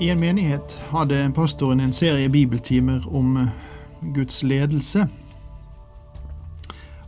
[0.00, 3.48] I en menighet hadde pastoren en serie bibeltimer om eh,
[4.14, 5.04] Guds ledelse.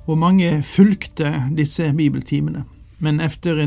[0.06, 2.66] Og mange fulgte disse bibeltimene.
[2.98, 3.62] Men etter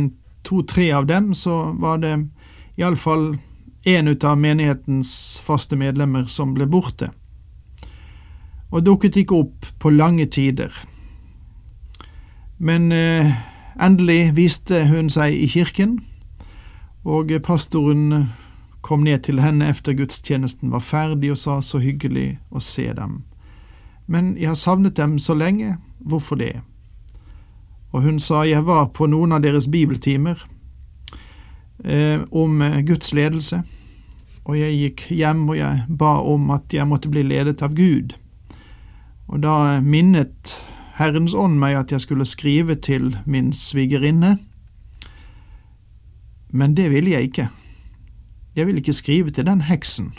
[0.46, 2.14] to-tre av dem så var det
[2.78, 3.40] iallfall
[3.86, 7.10] en ut av menighetens faste medlemmer som ble borte.
[8.70, 10.70] Og dukket ikke opp på lange tider.
[12.58, 13.34] Men eh,
[13.82, 15.98] endelig viste hun seg i kirken,
[17.06, 18.28] og pastoren
[18.86, 23.24] kom ned til henne efter gudstjenesten var ferdig og sa så hyggelig å se dem.
[24.06, 26.60] Men jeg har savnet dem så lenge, hvorfor det?
[27.90, 30.38] Og hun sa jeg var på noen av deres bibeltimer
[31.82, 33.64] eh, om Guds ledelse,
[34.46, 38.14] og jeg gikk hjem og jeg ba om at jeg måtte bli ledet av Gud.
[39.26, 40.54] Og da minnet
[41.00, 44.38] Herrens ånd meg at jeg skulle skrive til min svigerinne,
[46.54, 47.50] men det ville jeg ikke.
[48.56, 50.14] Jeg vil ikke skrive til den heksen.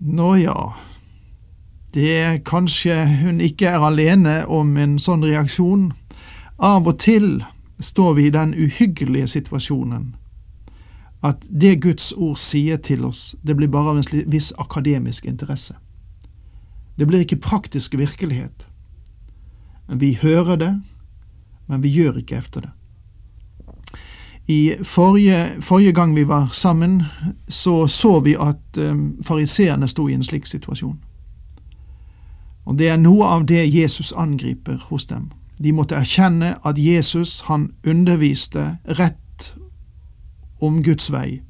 [0.00, 0.72] Nå ja,
[1.94, 5.90] det er kanskje hun ikke er alene om en sånn reaksjon.
[6.58, 7.42] Av og til
[7.80, 10.14] står vi i den uhyggelige situasjonen
[11.22, 15.74] at det Guds ord sier til oss, det blir bare av en viss akademisk interesse.
[16.96, 18.64] Det blir ikke praktisk virkelighet.
[19.88, 20.72] Vi hører det,
[21.68, 22.70] men vi gjør ikke efter det.
[24.50, 27.02] I forrige, forrige, gang vi var sammen,
[27.48, 30.96] så så vi at um, fariseerne sto i en slik situasjon.
[32.66, 35.28] Og det er noe av det Jesus angriper hos dem.
[35.62, 38.64] De måtte erkjenne at Jesus, han underviste
[38.98, 39.52] rett
[40.60, 41.42] om Guds vei,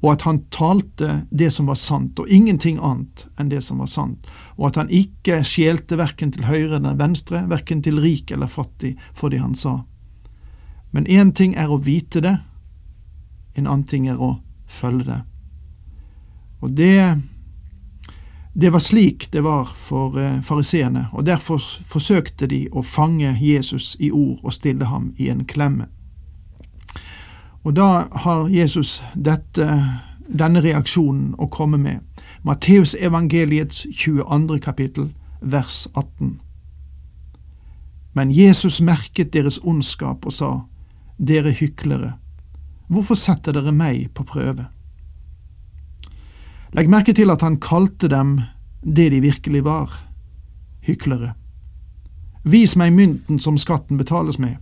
[0.00, 3.90] og at han talte det som var sant, og ingenting annet enn det som var
[3.90, 4.26] sant,
[4.56, 8.96] og at han ikke skjelte verken til høyre eller venstre, verken til rik eller fattig,
[9.12, 9.80] for det han sa.
[10.90, 12.38] Men én ting er å vite det,
[13.54, 15.18] en annen ting er å følge det.
[16.60, 17.18] Og det,
[18.54, 23.96] det var slik det var for eh, fariseerne, og derfor forsøkte de å fange Jesus
[24.00, 25.86] i ord og stille ham i en klemme.
[27.62, 29.66] Og da har Jesus dette,
[30.28, 32.00] denne reaksjonen å komme med.
[32.42, 34.58] Matteusevangeliets 22.
[34.62, 35.10] kapittel,
[35.40, 36.38] vers 18.
[38.14, 40.50] Men Jesus merket deres ondskap og sa,
[41.18, 42.14] dere hyklere,
[42.88, 44.68] hvorfor setter dere meg på prøve?
[46.76, 48.40] Legg merke til at han kalte dem
[48.84, 49.92] det de virkelig var,
[50.84, 51.34] hyklere.
[52.44, 54.56] Vis meg mynten som skatten betales med.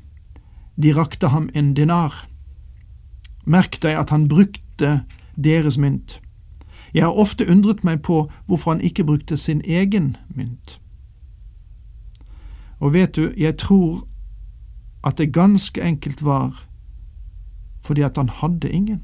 [0.77, 2.27] De rakte ham en dinar.
[3.45, 5.03] Merk deg at han brukte
[5.37, 6.21] deres mynt.
[6.95, 10.81] Jeg har ofte undret meg på hvorfor han ikke brukte sin egen mynt.
[12.81, 14.07] Og vet du, jeg tror
[15.07, 16.67] at det ganske enkelt var
[17.87, 19.03] fordi at han hadde ingen.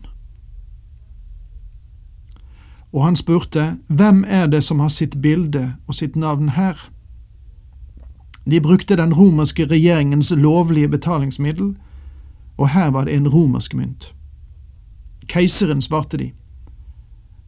[2.93, 6.91] Og han spurte, Hvem er det som har sitt bilde og sitt navn her?
[8.51, 11.77] De brukte den romerske regjeringens lovlige betalingsmiddel,
[12.57, 14.15] og her var det en romersk mynt.
[15.27, 16.31] Keiseren, svarte de.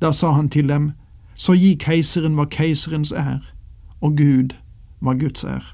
[0.01, 0.93] Da sa han til dem,
[1.37, 3.41] Så gi keiseren hva keiserens er,
[4.01, 4.55] og Gud
[5.01, 5.74] hva Guds er.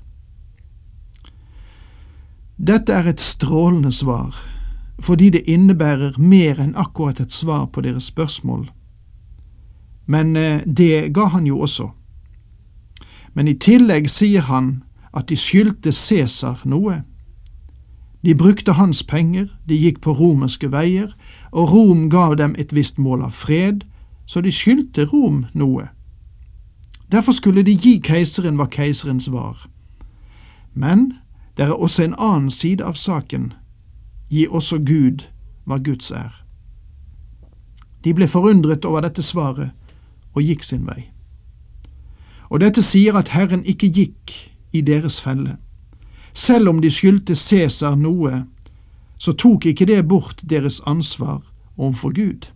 [2.66, 4.36] Dette er et strålende svar,
[5.00, 8.66] fordi det innebærer mer enn akkurat et svar på deres spørsmål.
[10.06, 11.88] Men eh, det ga han jo også.
[13.34, 14.82] Men i tillegg sier han
[15.16, 17.02] at de skyldte Cæsar noe.
[18.24, 21.16] De brukte hans penger, de gikk på romerske veier,
[21.52, 23.86] og Rom gav dem et visst mål av fred,
[24.26, 25.88] så de skyldte Rom noe.
[27.12, 29.64] Derfor skulle de gi keiseren hva keiserens var.
[30.74, 31.12] Men
[31.56, 33.52] det er også en annen side av saken.
[34.30, 35.26] Gi også Gud
[35.66, 36.30] hva Guds er.
[38.04, 39.70] De ble forundret over dette svaret
[40.32, 41.10] og gikk sin vei.
[42.50, 44.32] Og dette sier at Herren ikke gikk
[44.72, 45.56] i deres felle.
[46.32, 48.44] Selv om de skyldte Cæsar noe,
[49.18, 51.42] så tok ikke det bort deres ansvar
[51.76, 52.48] overfor Gud.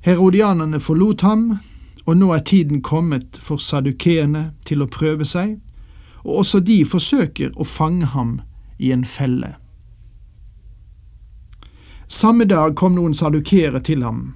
[0.00, 1.58] Herodianerne forlot ham,
[2.06, 5.58] og nå er tiden kommet for sadukeene til å prøve seg,
[6.26, 8.40] og også de forsøker å fange ham
[8.78, 9.54] i en felle.
[12.08, 14.34] Samme dag kom noen sadukere til ham.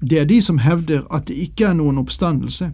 [0.00, 2.72] Det er de som hevder at det ikke er noen oppstandelse.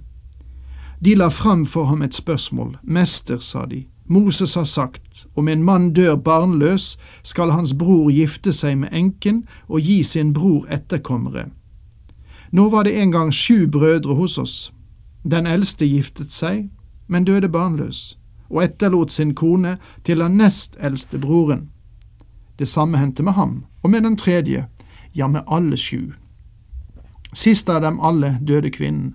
[1.04, 2.76] De la fram for ham et spørsmål.
[2.82, 8.52] Mester, sa de, Moses har sagt, om en mann dør barnløs, skal hans bror gifte
[8.52, 11.48] seg med enken og gi sin bror etterkommere.
[12.52, 14.72] Nå var det en gang sju brødre hos oss.
[15.24, 16.70] Den eldste giftet seg,
[17.06, 18.17] men døde barnløs,
[18.50, 21.68] og etterlot sin kone til den nest eldste broren.
[22.58, 24.66] Det samme hendte med ham, og med den tredje,
[25.14, 26.12] ja, med alle sju.
[27.32, 29.14] Sist av dem alle døde kvinnen.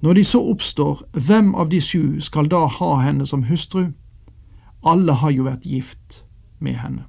[0.00, 3.86] Når de så oppstår, hvem av de sju skal da ha henne som hustru?
[4.84, 6.24] Alle har jo vært gift
[6.58, 7.04] med henne.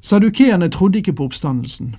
[0.00, 1.94] Sadukeerne trodde ikke på oppstandelsen.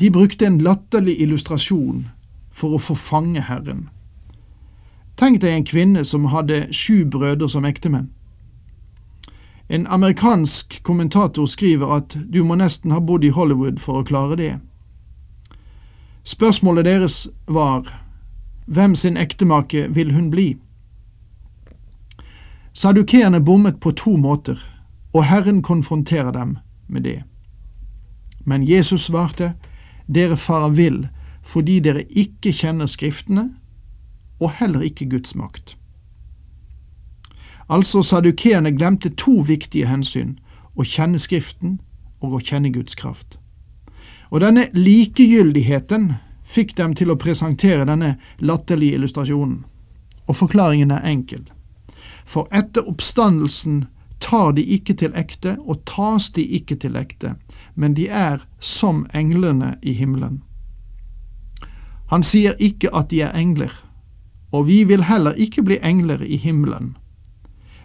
[0.00, 2.06] De brukte en latterlig illustrasjon
[2.50, 3.88] for å forfange Herren.
[5.18, 8.10] Tenk deg en kvinne som hadde sju brødre som ektemenn.
[9.68, 14.38] En amerikansk kommentator skriver at du må nesten ha bodd i Hollywood for å klare
[14.38, 14.52] det.
[16.24, 17.90] Spørsmålet deres var
[18.66, 20.56] hvem sin ektemake vil hun bli?
[22.72, 24.56] Sadukeerne bommet på to måter,
[25.12, 27.22] og Herren konfronterer dem med det.
[28.44, 29.52] Men Jesus svarte,
[30.06, 31.06] dere farer vill
[31.42, 33.50] fordi dere ikke kjenner Skriftene,
[34.40, 35.76] og heller ikke Guds makt.
[37.68, 40.38] Altså sadukeerne glemte to viktige hensyn,
[40.78, 41.80] å kjenne Skriften
[42.22, 43.36] og å kjenne Guds kraft.
[44.30, 46.12] Og denne likegyldigheten
[46.48, 49.64] fikk dem til å presentere denne latterlige illustrasjonen.
[50.28, 51.44] Og forklaringen er enkel.
[52.24, 53.86] For etter oppstandelsen
[54.20, 57.34] tar de ikke til ekte, og tas de ikke til ekte,
[57.74, 60.42] men de er som englene i himmelen.
[62.08, 63.72] Han sier ikke at de er engler,
[64.52, 66.96] og vi vil heller ikke bli engler i himmelen,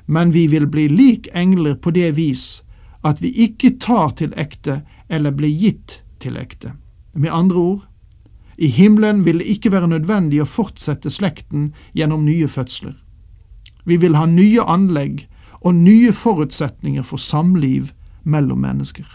[0.05, 2.63] men vi vil bli lik engler på det vis
[3.03, 6.73] at vi ikke tar til ekte eller blir gitt til ekte.
[7.13, 7.81] Med andre ord,
[8.57, 12.95] i himmelen vil det ikke være nødvendig å fortsette slekten gjennom nye fødsler.
[13.83, 15.25] Vi vil ha nye anlegg
[15.61, 17.91] og nye forutsetninger for samliv
[18.23, 19.07] mellom mennesker.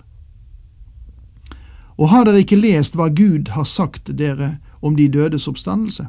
[1.99, 6.09] Og har dere ikke lest hva Gud har sagt dere om de dødes oppstandelse?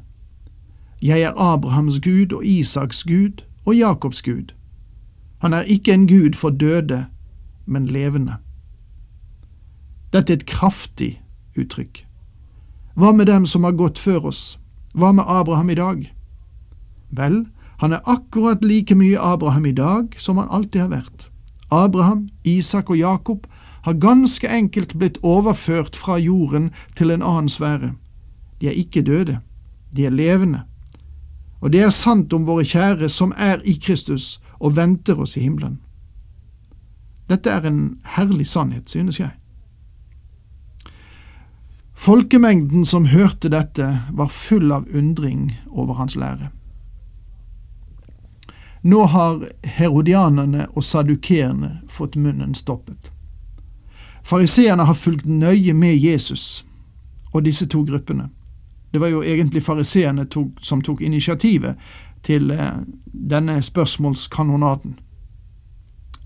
[1.01, 4.51] Jeg er Abrahams Gud og Isaks Gud og Jakobs Gud.
[5.37, 7.05] Han er ikke en gud for døde,
[7.65, 8.35] men levende.
[10.13, 11.21] Dette er et kraftig
[11.57, 12.05] uttrykk.
[12.95, 14.59] Hva med dem som har gått før oss?
[14.93, 16.01] Hva med Abraham i dag?
[17.09, 17.45] Vel,
[17.79, 21.29] han er akkurat like mye Abraham i dag som han alltid har vært.
[21.71, 23.47] Abraham, Isak og Jakob
[23.85, 27.93] har ganske enkelt blitt overført fra jorden til en annen sfære.
[28.61, 29.39] De er ikke døde,
[29.95, 30.65] de er levende.
[31.61, 35.43] Og det er sant om våre kjære som er i Kristus og venter oss i
[35.43, 35.79] himmelen.
[37.29, 39.29] Dette er en herlig sannhet, synes jeg.
[41.93, 46.49] Folkemengden som hørte dette, var full av undring over hans lære.
[48.81, 53.11] Nå har herodianerne og sadukeerne fått munnen stoppet.
[54.23, 56.65] Fariseerne har fulgt nøye med Jesus
[57.33, 58.29] og disse to gruppene.
[58.91, 60.25] Det var jo egentlig fariseerne
[60.61, 61.75] som tok initiativet
[62.23, 62.71] til eh,
[63.29, 64.99] denne spørsmålskanonaden.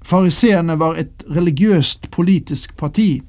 [0.03, 3.21] Fariseerne var et religiøst politisk parti.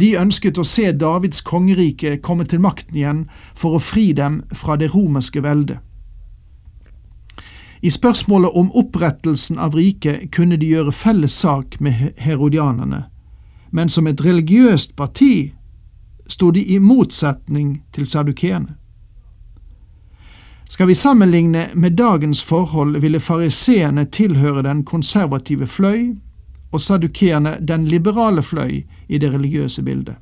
[0.00, 4.76] De ønsket å se Davids kongerike komme til makten igjen for å fri dem fra
[4.76, 5.78] det romerske veldet.
[7.82, 13.04] I spørsmålet om opprettelsen av riket kunne de gjøre felles sak med herodianerne,
[13.70, 15.52] men som et religiøst parti
[16.28, 18.74] sto de i motsetning til sadukeerne.
[20.68, 26.16] Skal vi sammenligne med dagens forhold, ville fariseerne tilhøre den konservative fløy
[26.72, 30.14] og sadukeerne den liberale fløy i det religiøse bildet.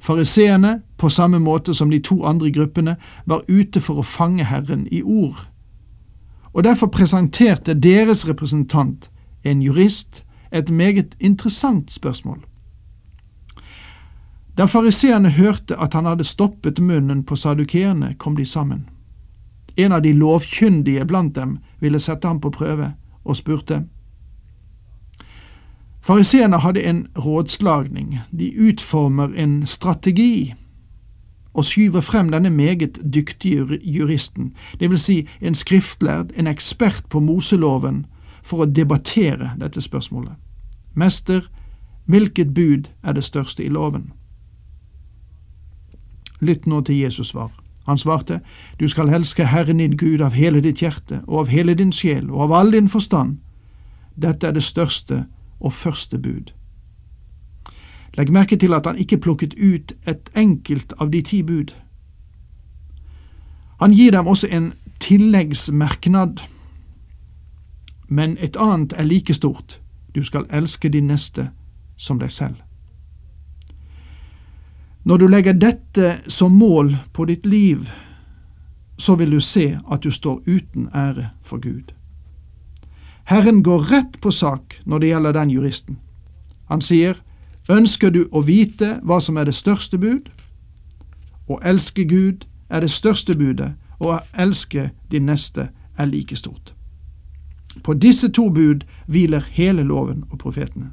[0.00, 2.96] Fariseerne, på samme måte som de to andre gruppene,
[3.26, 5.48] var ute for å fange Herren i ord,
[6.52, 9.10] og derfor presenterte deres representant,
[9.44, 12.40] en jurist, et meget interessant spørsmål.
[14.60, 18.88] Da fariseerne hørte at han hadde stoppet munnen på sadukeerne, kom de sammen.
[19.76, 22.90] En av de lovkyndige blant dem ville sette ham på prøve,
[23.24, 23.78] og spurte.
[26.00, 30.54] Fariseerne hadde en rådslagning, de utformer en strategi
[31.54, 37.20] og skyver frem denne meget dyktige juristen, det vil si en skriftlærd, en ekspert på
[37.20, 38.06] Moseloven,
[38.42, 40.36] for å debattere dette spørsmålet.
[40.94, 41.48] Mester,
[42.04, 44.12] hvilket bud er det største i loven?
[46.40, 47.50] Lytt nå til Jesus svar.
[47.86, 48.40] Han svarte,
[48.80, 52.30] Du skal elske Herren din Gud av hele ditt hjerte og av hele din sjel
[52.30, 53.38] og av all din forstand.
[54.22, 55.24] Dette er det største
[55.60, 56.52] og første bud.
[58.16, 61.74] Legg merke til at han ikke plukket ut et enkelt av de ti bud.
[63.80, 66.40] Han gir dem også en tilleggsmerknad,
[68.08, 69.80] men et annet er like stort.
[70.14, 71.50] Du skal elske din neste
[71.96, 72.56] som deg selv.
[75.04, 77.90] Når du legger dette som mål på ditt liv,
[78.98, 81.94] så vil du se at du står uten ære for Gud.
[83.24, 85.98] Herren går rett på sak når det gjelder den juristen.
[86.68, 87.14] Han sier,
[87.70, 90.30] Ønsker du å vite hva som er det største bud?
[91.48, 96.74] Å elske Gud er det største budet, og å elske din neste er like stort.
[97.84, 100.90] På disse to bud hviler hele loven og profetene.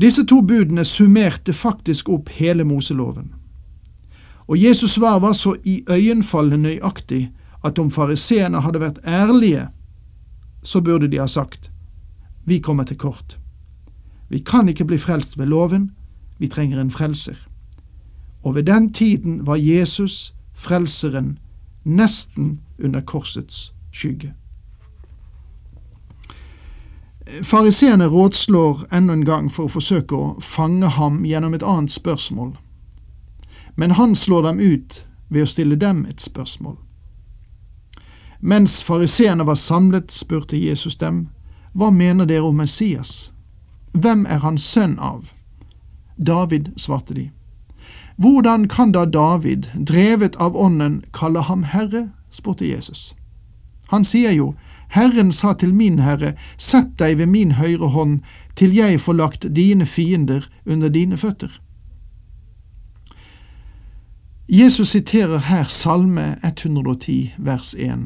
[0.00, 3.34] Disse to budene summerte faktisk opp hele Moseloven.
[4.48, 7.30] Og Jesus' svar var så iøynefallende nøyaktig
[7.64, 9.68] at om fariseerne hadde vært ærlige,
[10.62, 11.70] så burde de ha sagt,
[12.44, 13.38] vi kommer til kort.
[14.28, 15.90] Vi kan ikke bli frelst ved loven,
[16.38, 17.36] vi trenger en frelser.
[18.42, 21.38] Og ved den tiden var Jesus, frelseren,
[21.84, 24.34] nesten under korsets skygge.
[27.42, 32.56] Fariseerne rådslår enda en gang for å forsøke å fange ham gjennom et annet spørsmål,
[33.76, 36.76] men han slår dem ut ved å stille dem et spørsmål.
[38.40, 41.28] Mens fariseerne var samlet, spurte Jesus dem,
[41.72, 43.32] Hva mener dere om Messias?
[43.92, 45.32] Hvem er han sønn av?
[46.16, 47.30] David, svarte de.
[48.16, 52.10] Hvordan kan da David, drevet av Ånden, kalle ham Herre?
[52.30, 53.14] spurte Jesus.
[53.88, 54.54] Han sier jo,
[54.90, 58.20] Herren sa til min Herre, sett deg ved min høyre hånd,
[58.56, 61.60] til jeg får lagt dine fiender under dine føtter.
[64.48, 67.98] Jesus siterer her Salme 110, vers 1.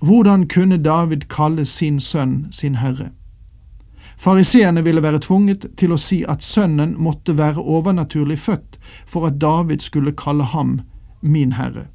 [0.00, 3.10] Hvordan kunne David kalle sin sønn sin herre?
[4.16, 9.36] Fariseerne ville være tvunget til å si at sønnen måtte være overnaturlig født for at
[9.40, 10.80] David skulle kalle ham
[11.20, 11.86] min herre.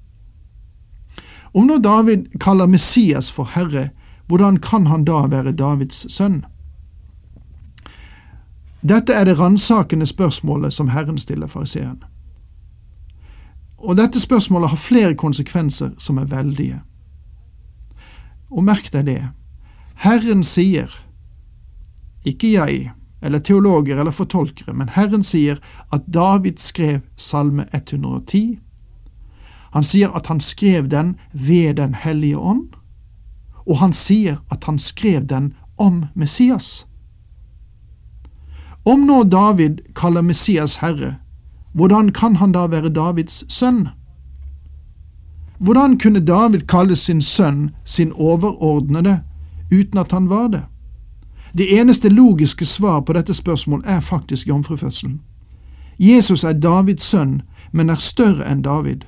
[1.54, 3.90] Om nå David kaller Messias for herre,
[4.28, 6.46] hvordan kan han da være Davids sønn?
[8.82, 12.00] Dette er det ransakende spørsmålet som Herren stiller fariseeren.
[13.78, 16.80] Og dette spørsmålet har flere konsekvenser som er veldige.
[18.52, 19.22] Og merk deg det.
[20.02, 20.90] Herren sier,
[22.26, 22.92] ikke jeg,
[23.22, 25.60] eller teologer eller fortolkere, men Herren sier
[25.94, 28.60] at David skrev Salme 110.
[29.72, 32.68] Han sier at han skrev den ved Den hellige ånd,
[33.66, 36.86] og han sier at han skrev den om Messias.
[38.86, 41.16] Om nå David kaller Messias herre,
[41.74, 43.88] hvordan kan han da være Davids sønn?
[45.60, 49.22] Hvordan kunne David kalle sin sønn sin overordnede
[49.72, 50.64] uten at han var det?
[51.58, 55.22] Det eneste logiske svar på dette spørsmålet er faktisk jomfrufødselen.
[56.00, 59.06] Jesus er Davids sønn, men er større enn David.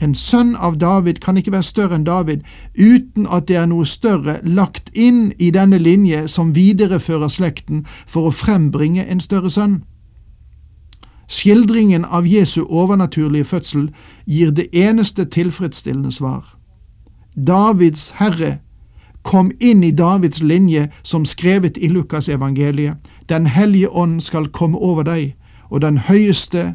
[0.00, 2.44] En sønn av David kan ikke være større enn David
[2.78, 8.28] uten at det er noe større lagt inn i denne linje som viderefører slekten for
[8.28, 9.80] å frembringe en større sønn.
[11.28, 13.90] Skildringen av Jesu overnaturlige fødsel
[14.26, 16.56] gir det eneste tilfredsstillende svar.
[17.36, 18.58] Davids herre
[19.22, 22.96] kom inn i Davids linje som skrevet i Lukas evangeliet.
[23.28, 25.34] Den hellige ånd skal komme over deg,
[25.70, 26.74] og den høyeste,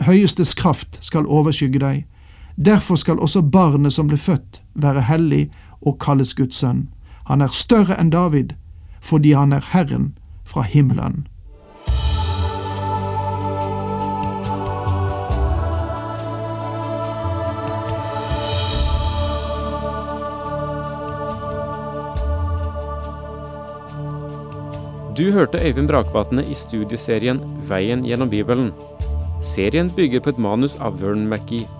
[0.00, 2.06] høyestes kraft skal overskygge deg.
[2.64, 5.46] Derfor skal også barnet som ble født, være hellig
[5.80, 6.90] og kalles Guds sønn.
[7.24, 8.52] Han er større enn David,
[9.00, 10.10] fordi han er Herren
[10.44, 11.24] fra himmelen.
[25.16, 28.72] Du hørte Øyvind Brakvatne i studieserien Veien gjennom Bibelen.
[29.42, 31.79] Serien bygger på et manus av Vern McGee.